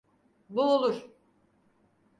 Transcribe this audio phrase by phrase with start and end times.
[0.49, 1.09] Bu olur.